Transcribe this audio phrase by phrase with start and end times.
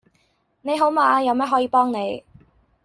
[0.63, 2.23] 你好嗎有咩可以幫你